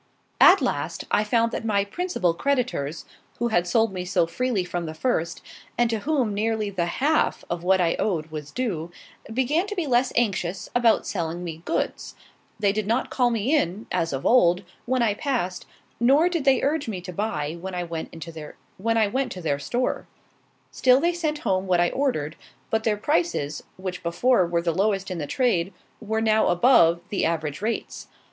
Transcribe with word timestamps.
At 0.39 0.63
last, 0.63 1.03
I 1.11 1.23
found 1.23 1.51
that 1.51 1.63
my 1.63 1.85
principal 1.85 2.33
creditors, 2.33 3.05
who 3.37 3.49
had 3.49 3.67
sold 3.67 3.93
me 3.93 4.03
so 4.03 4.25
freely 4.25 4.63
from 4.63 4.87
the 4.87 4.95
first, 4.95 5.43
and 5.77 5.91
to 5.91 5.99
whom 5.99 6.33
nearly 6.33 6.71
the 6.71 6.87
half 6.97 7.43
of 7.51 7.63
what 7.63 7.79
I 7.79 7.93
owed 7.99 8.31
was 8.31 8.49
due, 8.49 8.91
began 9.31 9.67
to 9.67 9.75
be 9.75 9.85
less 9.85 10.11
anxious 10.15 10.71
about 10.73 11.05
selling 11.05 11.43
me 11.43 11.61
goods. 11.65 12.15
They 12.59 12.71
did 12.73 12.87
not 12.87 13.11
call 13.11 13.29
me 13.29 13.55
in, 13.55 13.85
as 13.91 14.11
of 14.11 14.25
old, 14.25 14.63
when 14.87 15.03
I 15.03 15.13
passed, 15.13 15.67
nor 15.99 16.29
did 16.29 16.45
they 16.45 16.63
urge 16.63 16.87
me 16.87 16.99
to 17.01 17.13
buy 17.13 17.53
when 17.61 17.75
I 17.75 17.83
went 17.83 18.11
to 18.23 18.31
their 19.43 19.59
store. 19.59 20.07
Still 20.71 20.99
they 20.99 21.13
sent 21.13 21.37
home 21.45 21.67
what 21.67 21.79
I 21.79 21.91
ordered; 21.91 22.37
but 22.71 22.83
their 22.85 22.97
prices, 22.97 23.61
which 23.77 24.01
before 24.01 24.47
were 24.47 24.63
the 24.63 24.73
lowest 24.73 25.11
in 25.11 25.19
the 25.19 25.27
trade, 25.27 25.71
were 25.99 26.21
now 26.21 26.47
above 26.47 27.01
the 27.09 27.23
average 27.23 27.61
rates. 27.61 28.07